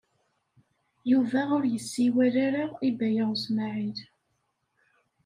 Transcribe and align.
Yuba 1.11 1.41
ur 1.57 1.63
yessiwel 1.67 2.35
ara 2.47 2.63
i 2.87 2.89
Baya 2.97 3.25
U 3.33 3.35
Smaɛil. 3.43 3.99